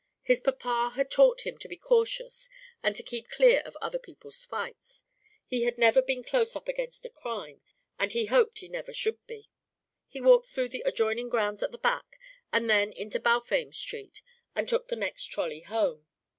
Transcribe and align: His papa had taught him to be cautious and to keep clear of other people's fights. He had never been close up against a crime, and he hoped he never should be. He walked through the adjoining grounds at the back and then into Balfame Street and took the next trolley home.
His 0.23 0.41
papa 0.41 0.93
had 0.95 1.11
taught 1.11 1.41
him 1.45 1.59
to 1.59 1.67
be 1.67 1.77
cautious 1.77 2.49
and 2.81 2.95
to 2.95 3.03
keep 3.03 3.29
clear 3.29 3.59
of 3.59 3.77
other 3.83 3.99
people's 3.99 4.43
fights. 4.45 5.03
He 5.45 5.61
had 5.61 5.77
never 5.77 6.01
been 6.01 6.23
close 6.23 6.55
up 6.55 6.67
against 6.67 7.05
a 7.05 7.09
crime, 7.11 7.61
and 7.99 8.11
he 8.11 8.25
hoped 8.25 8.57
he 8.57 8.67
never 8.67 8.93
should 8.93 9.23
be. 9.27 9.51
He 10.07 10.19
walked 10.19 10.47
through 10.49 10.69
the 10.69 10.81
adjoining 10.87 11.29
grounds 11.29 11.61
at 11.61 11.71
the 11.71 11.77
back 11.77 12.17
and 12.51 12.67
then 12.67 12.91
into 12.91 13.19
Balfame 13.19 13.73
Street 13.73 14.23
and 14.55 14.67
took 14.67 14.87
the 14.87 14.95
next 14.95 15.25
trolley 15.25 15.59
home. 15.61 16.07